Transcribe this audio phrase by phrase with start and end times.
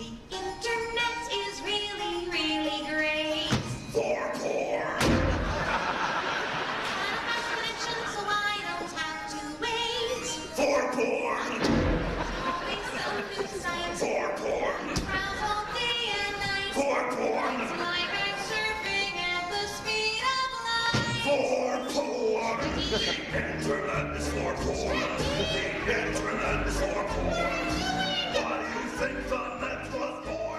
[0.00, 0.49] The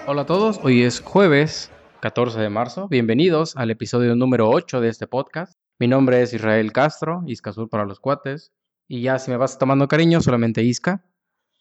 [0.04, 2.88] Hola a todos, hoy es jueves 14 de marzo.
[2.88, 5.54] Bienvenidos al episodio número 8 de este podcast.
[5.78, 8.52] Mi nombre es Israel Castro, Iscazur para los cuates.
[8.88, 11.04] Y ya si me vas tomando cariño, solamente Isca.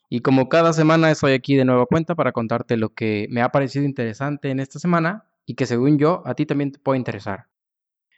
[0.09, 3.49] Y como cada semana estoy aquí de nueva cuenta para contarte lo que me ha
[3.49, 7.45] parecido interesante en esta semana y que según yo a ti también te puede interesar.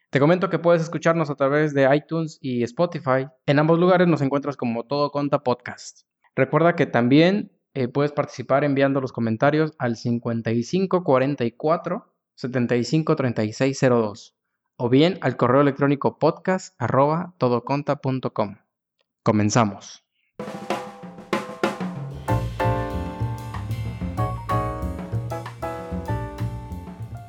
[0.10, 3.28] Te comento que puedes escucharnos a través de iTunes y Spotify.
[3.46, 6.04] En ambos lugares nos encuentras como Todo Conta Podcast.
[6.34, 14.36] Recuerda que también eh, puedes participar enviando los comentarios al 5544 753602
[14.76, 16.76] o bien al correo electrónico podcast.
[19.24, 20.04] Comenzamos.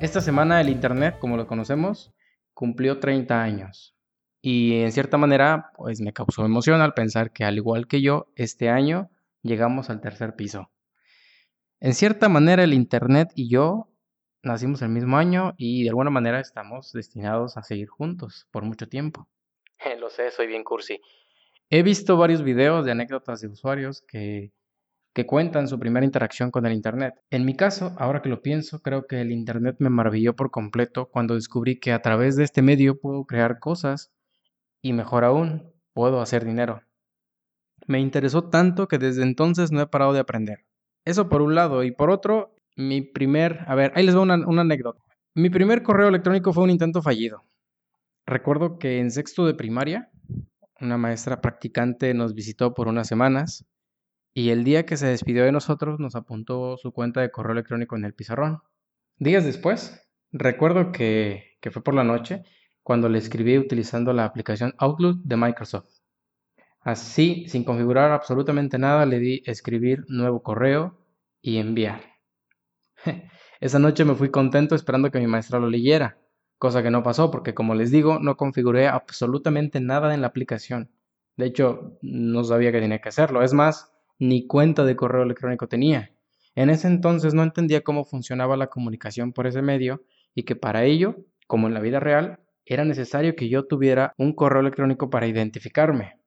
[0.01, 2.13] Esta semana el Internet, como lo conocemos,
[2.53, 3.95] cumplió 30 años.
[4.41, 8.27] Y en cierta manera, pues me causó emoción al pensar que al igual que yo,
[8.35, 9.09] este año
[9.45, 10.71] llegamos al tercer piso.
[11.79, 13.89] En cierta manera el Internet y yo
[14.43, 18.87] nacimos el mismo año y de alguna manera estamos destinados a seguir juntos por mucho
[18.87, 19.27] tiempo.
[19.99, 20.99] Lo sé, soy bien cursi.
[21.69, 24.51] He visto varios videos de anécdotas de usuarios que,
[25.13, 27.15] que cuentan su primera interacción con el Internet.
[27.29, 31.09] En mi caso, ahora que lo pienso, creo que el Internet me maravilló por completo
[31.09, 34.11] cuando descubrí que a través de este medio puedo crear cosas
[34.81, 36.81] y mejor aún, puedo hacer dinero.
[37.87, 40.65] Me interesó tanto que desde entonces no he parado de aprender.
[41.05, 41.83] Eso por un lado.
[41.83, 43.63] Y por otro, mi primer...
[43.67, 45.01] A ver, ahí les va una, una anécdota.
[45.33, 47.43] Mi primer correo electrónico fue un intento fallido.
[48.25, 50.09] Recuerdo que en sexto de primaria,
[50.81, 53.65] una maestra practicante nos visitó por unas semanas
[54.33, 57.95] y el día que se despidió de nosotros nos apuntó su cuenta de correo electrónico
[57.95, 58.61] en el pizarrón.
[59.17, 62.43] Días después, recuerdo que, que fue por la noche
[62.83, 65.94] cuando le escribí utilizando la aplicación Outlook de Microsoft.
[66.85, 70.95] Así, sin configurar absolutamente nada, le di escribir nuevo correo
[71.41, 71.99] y enviar.
[73.59, 76.19] Esa noche me fui contento esperando que mi maestra lo leyera,
[76.59, 80.91] cosa que no pasó porque como les digo, no configuré absolutamente nada en la aplicación.
[81.37, 83.41] De hecho, no sabía que tenía que hacerlo.
[83.41, 86.13] Es más, ni cuenta de correo electrónico tenía.
[86.53, 90.03] En ese entonces no entendía cómo funcionaba la comunicación por ese medio
[90.35, 91.15] y que para ello,
[91.47, 96.19] como en la vida real, era necesario que yo tuviera un correo electrónico para identificarme.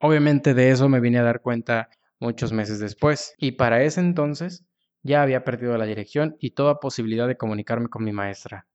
[0.00, 1.88] Obviamente de eso me vine a dar cuenta
[2.20, 4.64] muchos meses después y para ese entonces
[5.02, 8.66] ya había perdido la dirección y toda posibilidad de comunicarme con mi maestra.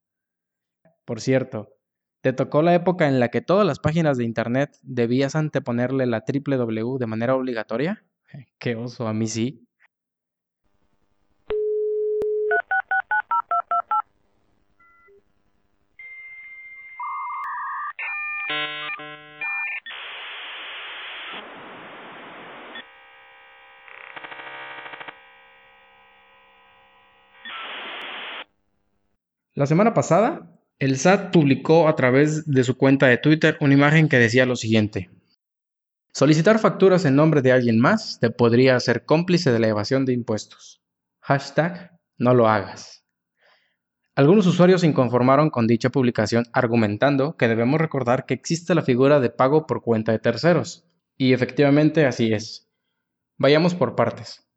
[1.06, 1.70] Por cierto,
[2.22, 6.24] ¿te tocó la época en la que todas las páginas de internet debías anteponerle la
[6.26, 8.06] www de manera obligatoria?
[8.60, 9.68] Qué oso, a mí sí.
[29.62, 30.50] La semana pasada,
[30.80, 34.56] el SAT publicó a través de su cuenta de Twitter una imagen que decía lo
[34.56, 35.12] siguiente.
[36.12, 40.14] Solicitar facturas en nombre de alguien más te podría hacer cómplice de la evasión de
[40.14, 40.82] impuestos.
[41.20, 43.06] Hashtag no lo hagas.
[44.16, 49.20] Algunos usuarios se inconformaron con dicha publicación argumentando que debemos recordar que existe la figura
[49.20, 50.88] de pago por cuenta de terceros.
[51.18, 52.68] Y efectivamente así es.
[53.38, 54.51] Vayamos por partes.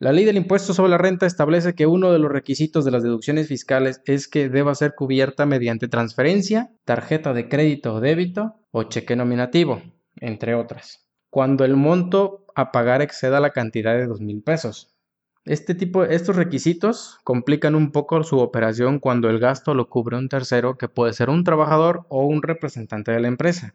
[0.00, 3.02] La ley del impuesto sobre la renta establece que uno de los requisitos de las
[3.02, 8.84] deducciones fiscales es que deba ser cubierta mediante transferencia, tarjeta de crédito o débito o
[8.84, 9.82] cheque nominativo,
[10.16, 14.96] entre otras, cuando el monto a pagar exceda la cantidad de dos mil pesos.
[15.44, 20.30] Este tipo, estos requisitos complican un poco su operación cuando el gasto lo cubre un
[20.30, 23.74] tercero que puede ser un trabajador o un representante de la empresa.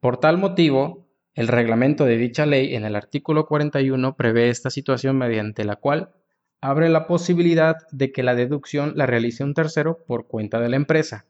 [0.00, 5.16] Por tal motivo, el reglamento de dicha ley en el artículo 41 prevé esta situación
[5.16, 6.12] mediante la cual
[6.60, 10.76] abre la posibilidad de que la deducción la realice un tercero por cuenta de la
[10.76, 11.26] empresa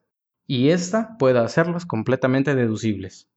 [0.46, 3.28] y ésta pueda hacerlos completamente deducibles.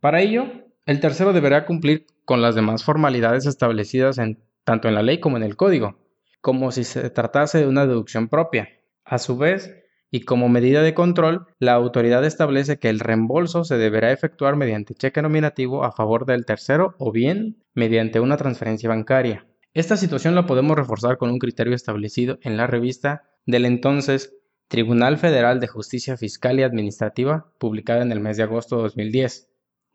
[0.00, 0.46] Para ello,
[0.86, 4.18] el tercero deberá cumplir con las demás formalidades establecidas
[4.64, 5.98] tanto en la ley como en el código,
[6.40, 8.68] como si se tratase de una deducción propia.
[9.04, 9.74] A su vez,
[10.10, 14.94] y como medida de control, la autoridad establece que el reembolso se deberá efectuar mediante
[14.94, 19.46] cheque nominativo a favor del tercero o bien mediante una transferencia bancaria.
[19.74, 24.34] Esta situación la podemos reforzar con un criterio establecido en la revista del entonces
[24.68, 29.48] Tribunal Federal de Justicia Fiscal y Administrativa, publicada en el mes de agosto de 2010,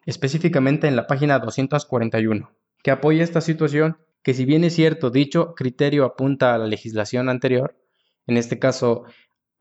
[0.06, 2.52] específicamente en la página 241,
[2.84, 7.28] que apoya esta situación que si bien es cierto dicho criterio apunta a la legislación
[7.28, 7.76] anterior,
[8.28, 9.06] en este caso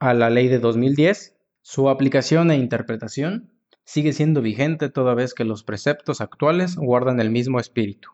[0.01, 3.53] a la ley de 2010, su aplicación e interpretación
[3.85, 8.09] sigue siendo vigente toda vez que los preceptos actuales guardan el mismo espíritu.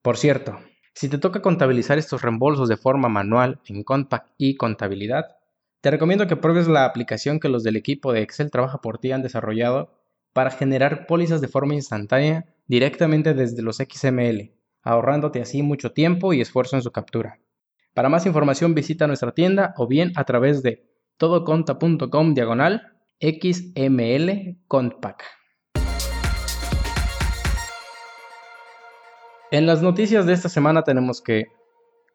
[0.00, 0.58] Por cierto,
[0.94, 5.36] si te toca contabilizar estos reembolsos de forma manual en Compact y Contabilidad,
[5.82, 9.12] te recomiendo que pruebes la aplicación que los del equipo de Excel Trabaja por ti
[9.12, 9.92] han desarrollado
[10.32, 16.40] para generar pólizas de forma instantánea directamente desde los XML, ahorrándote así mucho tiempo y
[16.40, 17.41] esfuerzo en su captura.
[17.94, 24.56] Para más información visita nuestra tienda o bien a través de todoconta.com diagonal XML.
[29.50, 31.48] En las noticias de esta semana tenemos que,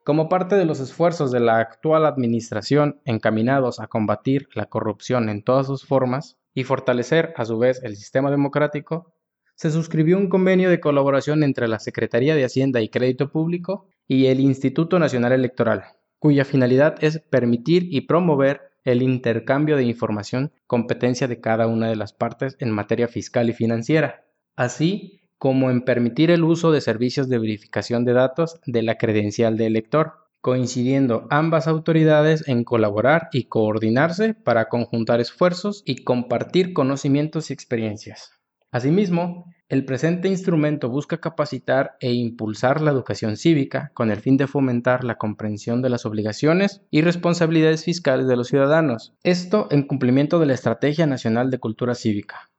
[0.03, 5.43] como parte de los esfuerzos de la actual administración encaminados a combatir la corrupción en
[5.43, 9.13] todas sus formas y fortalecer a su vez el sistema democrático,
[9.57, 14.27] se suscribió un convenio de colaboración entre la Secretaría de Hacienda y Crédito Público y
[14.27, 15.83] el Instituto Nacional Electoral,
[16.19, 21.95] cuya finalidad es permitir y promover el intercambio de información competencia de cada una de
[21.95, 24.25] las partes en materia fiscal y financiera,
[24.55, 29.57] así como en permitir el uso de servicios de verificación de datos de la credencial
[29.57, 37.49] de elector, coincidiendo ambas autoridades en colaborar y coordinarse para conjuntar esfuerzos y compartir conocimientos
[37.49, 38.36] y experiencias.
[38.77, 44.45] Asimismo, el presente instrumento busca capacitar e impulsar la educación cívica con el fin de
[44.45, 50.37] fomentar la comprensión de las obligaciones y responsabilidades fiscales de los ciudadanos, esto en cumplimiento
[50.37, 52.51] de la Estrategia Nacional de Cultura Cívica.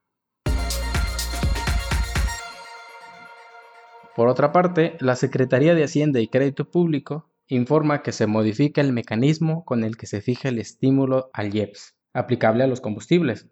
[4.17, 8.93] Por otra parte, la Secretaría de Hacienda y Crédito Público informa que se modifica el
[8.93, 13.47] mecanismo con el que se fija el estímulo al IEPS, aplicable a los combustibles,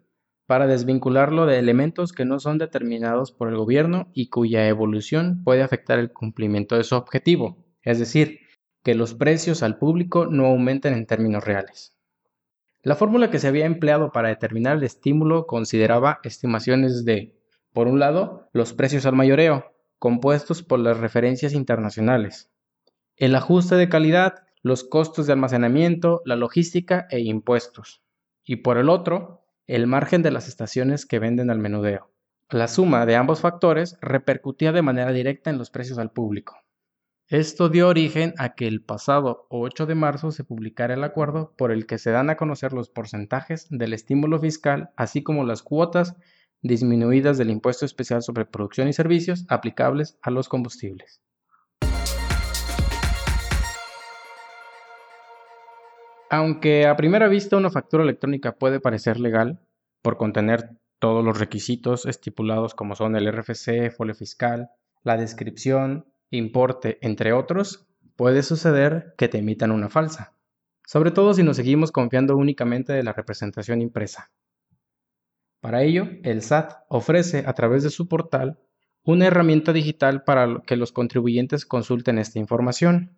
[0.47, 5.61] para desvincularlo de elementos que no son determinados por el gobierno y cuya evolución puede
[5.61, 8.39] afectar el cumplimiento de su objetivo, es decir,
[8.81, 11.97] que los precios al público no aumenten en términos reales.
[12.81, 17.35] La fórmula que se había empleado para determinar el estímulo consideraba estimaciones de,
[17.73, 22.49] por un lado, los precios al mayoreo, compuestos por las referencias internacionales,
[23.17, 28.01] el ajuste de calidad, los costos de almacenamiento, la logística e impuestos,
[28.45, 29.36] y por el otro,
[29.67, 32.09] el margen de las estaciones que venden al menudeo.
[32.49, 36.57] La suma de ambos factores repercutía de manera directa en los precios al público.
[37.27, 41.73] Esto dio origen a que el pasado 8 de marzo se publicara el acuerdo por
[41.73, 46.15] el que se dan a conocer los porcentajes del estímulo fiscal, así como las cuotas
[46.61, 51.21] disminuidas del impuesto especial sobre producción y servicios aplicables a los combustibles.
[56.29, 59.61] Aunque a primera vista una factura electrónica puede parecer legal
[60.01, 64.69] por contener todos los requisitos estipulados como son el RFC, folio fiscal,
[65.03, 70.33] la descripción, importe, entre otros, puede suceder que te emitan una falsa,
[70.85, 74.31] sobre todo si nos seguimos confiando únicamente de la representación impresa.
[75.61, 78.59] Para ello, el SAT ofrece a través de su portal
[79.03, 83.16] una herramienta digital para que los contribuyentes consulten esta información.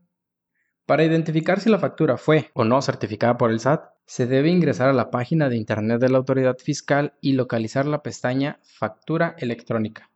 [0.89, 4.89] Para identificar si la factura fue o no certificada por el SAT, se debe ingresar
[4.89, 10.09] a la página de Internet de la autoridad fiscal y localizar la pestaña Factura electrónica,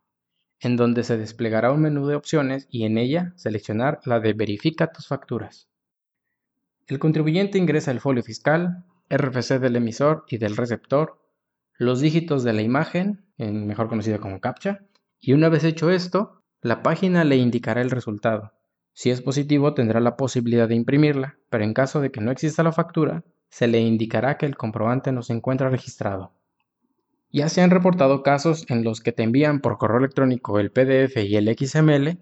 [0.58, 4.90] en donde se desplegará un menú de opciones y en ella seleccionar la de Verifica
[4.90, 5.68] tus facturas.
[6.88, 11.20] El contribuyente ingresa el folio fiscal, RFC del emisor y del receptor,
[11.78, 14.80] los dígitos de la imagen, mejor conocido como CAPTCHA,
[15.20, 18.54] y una vez hecho esto, la página le indicará el resultado
[18.94, 22.62] si es positivo, tendrá la posibilidad de imprimirla, pero en caso de que no exista
[22.62, 26.32] la factura, se le indicará que el comprobante no se encuentra registrado.
[27.30, 31.16] Ya se han reportado casos en los que te envían por correo electrónico el PDF
[31.16, 32.18] y el XML,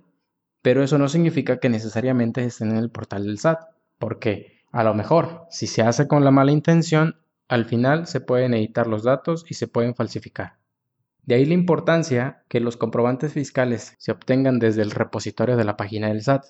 [0.63, 3.61] pero eso no significa que necesariamente estén en el portal del SAT,
[3.99, 7.17] porque a lo mejor, si se hace con la mala intención,
[7.49, 10.57] al final se pueden editar los datos y se pueden falsificar.
[11.25, 15.77] De ahí la importancia que los comprobantes fiscales se obtengan desde el repositorio de la
[15.77, 16.47] página del SAT.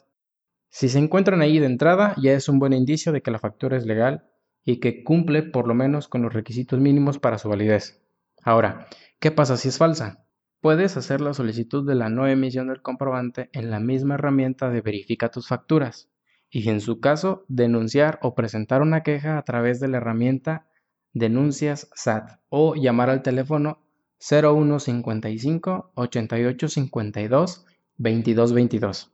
[0.75, 3.77] Si se encuentran ahí de entrada, ya es un buen indicio de que la factura
[3.77, 4.25] es legal
[4.65, 8.03] y que cumple por lo menos con los requisitos mínimos para su validez.
[8.43, 8.87] Ahora,
[9.21, 10.25] ¿qué pasa si es falsa?
[10.63, 14.81] Puedes hacer la solicitud de la no emisión del comprobante en la misma herramienta de
[14.81, 16.09] verifica tus facturas
[16.49, 20.69] y en su caso denunciar o presentar una queja a través de la herramienta
[21.13, 23.85] denuncias SAT o llamar al teléfono
[24.21, 27.67] 0155 8852
[27.99, 29.12] 2222.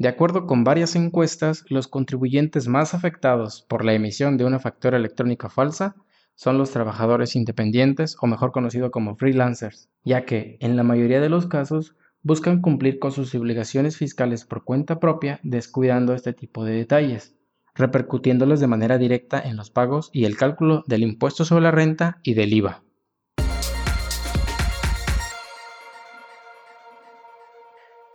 [0.00, 4.96] De acuerdo con varias encuestas, los contribuyentes más afectados por la emisión de una factura
[4.96, 5.94] electrónica falsa
[6.34, 11.28] son los trabajadores independientes o mejor conocido como freelancers, ya que, en la mayoría de
[11.28, 16.72] los casos, buscan cumplir con sus obligaciones fiscales por cuenta propia descuidando este tipo de
[16.72, 17.36] detalles,
[17.74, 22.20] repercutiéndoles de manera directa en los pagos y el cálculo del impuesto sobre la renta
[22.22, 22.82] y del IVA.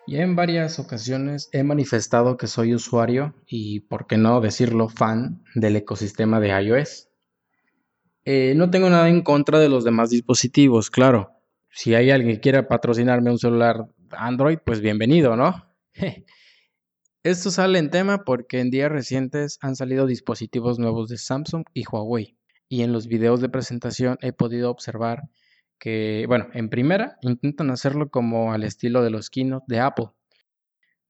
[0.07, 5.43] Ya en varias ocasiones he manifestado que soy usuario y, por qué no decirlo, fan
[5.55, 7.09] del ecosistema de iOS.
[8.23, 11.31] Eh, no tengo nada en contra de los demás dispositivos, claro.
[11.71, 15.65] Si hay alguien que quiera patrocinarme un celular Android, pues bienvenido, ¿no?
[17.23, 21.83] Esto sale en tema porque en días recientes han salido dispositivos nuevos de Samsung y
[21.83, 22.37] Huawei.
[22.69, 25.23] Y en los videos de presentación he podido observar
[25.79, 30.07] que, bueno, en primera, intentan hacerlo como al estilo de los keynote de Apple.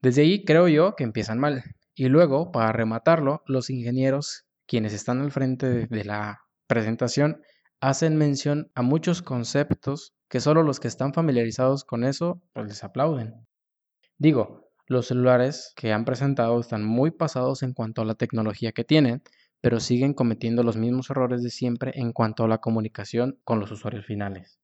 [0.01, 1.63] Desde ahí creo yo que empiezan mal.
[1.95, 7.41] Y luego, para rematarlo, los ingenieros, quienes están al frente de, la presentación,
[7.79, 12.83] hacen mención a muchos conceptos que solo los que están familiarizados con eso, pues les
[12.83, 13.47] aplauden.
[14.17, 18.83] Digo, los celulares que han presentado están muy pasados en cuanto a la tecnología que
[18.83, 19.23] tienen,
[19.65, 23.71] pero siguen cometiendo los mismos errores de siempre en cuanto a la comunicación con los
[23.71, 24.59] usuarios finales.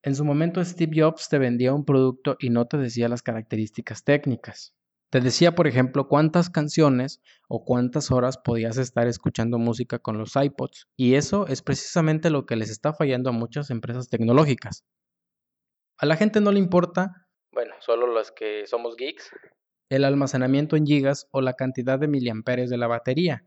[0.00, 4.04] En su momento Steve Jobs te vendía un producto y no te decía las características
[4.04, 4.72] técnicas.
[5.10, 10.36] Te decía, por ejemplo, cuántas canciones o cuántas horas podías estar escuchando música con los
[10.36, 14.84] iPods, y eso es precisamente lo que les está fallando a muchas empresas tecnológicas.
[15.98, 19.32] A la gente no le importa, bueno, solo los que somos geeks,
[19.88, 23.44] el almacenamiento en gigas o la cantidad de miliamperes de la batería,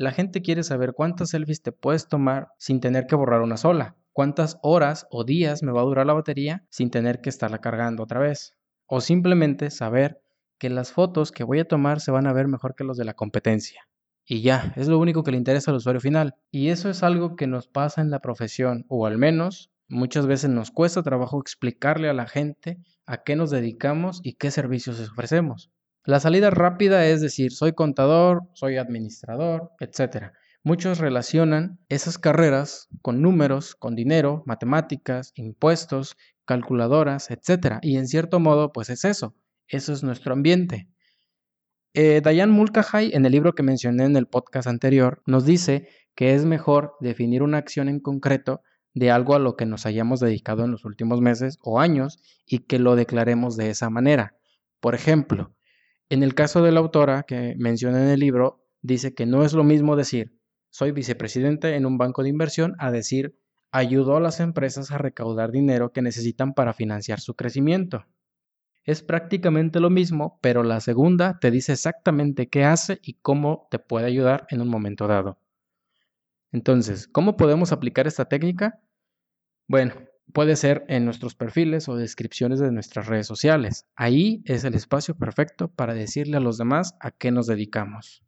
[0.00, 3.96] la gente quiere saber cuántas selfies te puedes tomar sin tener que borrar una sola,
[4.14, 8.02] cuántas horas o días me va a durar la batería sin tener que estarla cargando
[8.02, 10.22] otra vez, o simplemente saber
[10.56, 13.04] que las fotos que voy a tomar se van a ver mejor que los de
[13.04, 13.88] la competencia.
[14.24, 16.34] Y ya, es lo único que le interesa al usuario final.
[16.50, 20.48] Y eso es algo que nos pasa en la profesión, o al menos muchas veces
[20.48, 25.70] nos cuesta trabajo explicarle a la gente a qué nos dedicamos y qué servicios ofrecemos.
[26.04, 30.32] La salida rápida es decir, soy contador, soy administrador, etc.
[30.62, 36.16] Muchos relacionan esas carreras con números, con dinero, matemáticas, impuestos,
[36.46, 37.78] calculadoras, etc.
[37.82, 39.34] Y en cierto modo, pues es eso.
[39.68, 40.88] Eso es nuestro ambiente.
[41.92, 46.34] Eh, Dayan Mulcahy, en el libro que mencioné en el podcast anterior, nos dice que
[46.34, 48.62] es mejor definir una acción en concreto
[48.94, 52.60] de algo a lo que nos hayamos dedicado en los últimos meses o años y
[52.60, 54.36] que lo declaremos de esa manera.
[54.80, 55.54] Por ejemplo,
[56.10, 59.54] en el caso de la autora que menciona en el libro, dice que no es
[59.54, 60.38] lo mismo decir
[60.70, 63.36] soy vicepresidente en un banco de inversión a decir
[63.72, 68.06] ayudó a las empresas a recaudar dinero que necesitan para financiar su crecimiento.
[68.84, 73.78] Es prácticamente lo mismo, pero la segunda te dice exactamente qué hace y cómo te
[73.78, 75.38] puede ayudar en un momento dado.
[76.52, 78.80] Entonces, ¿cómo podemos aplicar esta técnica?
[79.68, 79.94] Bueno,
[80.32, 83.86] Puede ser en nuestros perfiles o descripciones de nuestras redes sociales.
[83.96, 88.22] Ahí es el espacio perfecto para decirle a los demás a qué nos dedicamos.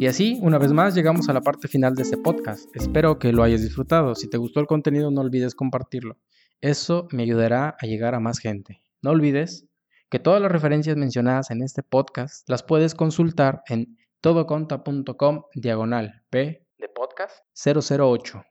[0.00, 2.74] Y así, una vez más, llegamos a la parte final de este podcast.
[2.74, 4.14] Espero que lo hayas disfrutado.
[4.14, 6.16] Si te gustó el contenido, no olvides compartirlo.
[6.60, 8.80] Eso me ayudará a llegar a más gente.
[9.02, 9.66] No olvides
[10.08, 16.66] que todas las referencias mencionadas en este podcast las puedes consultar en todoconta.com diagonal P
[16.78, 18.42] de podcast 008.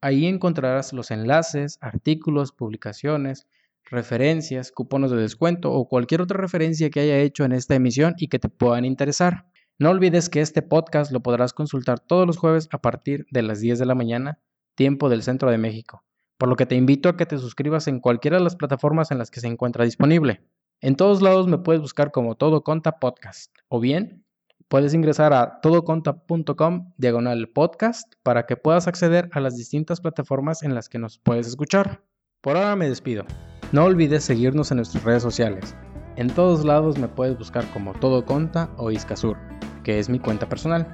[0.00, 3.46] Ahí encontrarás los enlaces, artículos, publicaciones,
[3.84, 8.28] referencias, cupones de descuento o cualquier otra referencia que haya hecho en esta emisión y
[8.28, 9.46] que te puedan interesar.
[9.78, 13.60] No olvides que este podcast lo podrás consultar todos los jueves a partir de las
[13.60, 14.38] 10 de la mañana,
[14.74, 16.04] tiempo del centro de México,
[16.38, 19.18] por lo que te invito a que te suscribas en cualquiera de las plataformas en
[19.18, 20.44] las que se encuentra disponible.
[20.80, 24.25] En todos lados me puedes buscar como Todo Conta Podcast o bien
[24.68, 30.74] puedes ingresar a todoconta.com diagonal podcast para que puedas acceder a las distintas plataformas en
[30.74, 32.02] las que nos puedes escuchar.
[32.40, 33.24] Por ahora me despido.
[33.72, 35.74] No olvides seguirnos en nuestras redes sociales.
[36.16, 39.36] En todos lados me puedes buscar como Todo Conta o Iscasur,
[39.84, 40.86] que es mi cuenta personal.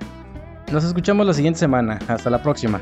[0.72, 1.98] Nos escuchamos la siguiente semana.
[2.08, 2.80] Hasta la próxima.